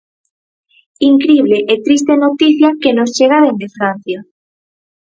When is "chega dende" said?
3.17-3.67